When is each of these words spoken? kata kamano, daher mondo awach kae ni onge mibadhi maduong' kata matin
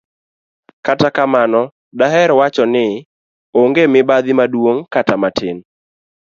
kata 0.85 1.07
kamano, 1.15 1.61
daher 1.99 2.29
mondo 2.29 2.33
awach 2.37 2.55
kae 2.57 2.67
ni 2.73 2.85
onge 3.59 3.83
mibadhi 3.93 4.33
maduong' 4.39 4.81
kata 4.93 5.15
matin 5.21 5.57